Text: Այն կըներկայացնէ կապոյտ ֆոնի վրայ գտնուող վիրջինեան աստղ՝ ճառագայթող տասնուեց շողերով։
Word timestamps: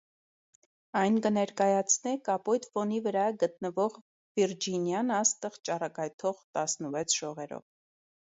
Այն 0.99 1.17
կըներկայացնէ 1.25 2.13
կապոյտ 2.29 2.63
ֆոնի 2.77 3.01
վրայ 3.07 3.27
գտնուող 3.43 3.99
վիրջինեան 4.41 5.13
աստղ՝ 5.19 5.59
ճառագայթող 5.69 6.43
տասնուեց 6.59 7.19
շողերով։ 7.21 7.65